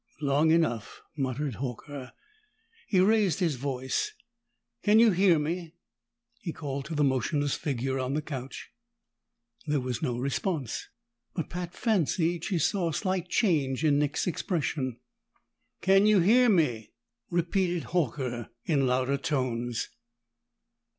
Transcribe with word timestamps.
"Long 0.19 0.49
enough," 0.49 1.03
muttered 1.15 1.57
Horker. 1.57 2.13
He 2.87 2.99
raised 2.99 3.37
his 3.37 3.53
voice. 3.53 4.13
"Can 4.81 4.97
you 4.97 5.11
hear 5.11 5.37
me?" 5.37 5.75
he 6.39 6.51
called 6.51 6.85
to 6.85 6.95
the 6.95 7.03
motionless 7.03 7.53
figure 7.53 7.99
on 7.99 8.15
the 8.15 8.21
couch. 8.23 8.71
There 9.67 9.79
was 9.79 10.01
no 10.01 10.17
response, 10.17 10.89
but 11.35 11.49
Pat 11.51 11.75
fancied 11.75 12.45
she 12.45 12.57
saw 12.57 12.89
a 12.89 12.93
slight 12.95 13.29
change 13.29 13.83
in 13.85 13.99
Nick's 13.99 14.25
expression. 14.25 14.97
"Can 15.81 16.07
you 16.07 16.19
hear 16.19 16.49
me?" 16.49 16.93
repeated 17.29 17.89
Horker 17.89 18.49
in 18.65 18.87
louder 18.87 19.17
tones. 19.17 19.89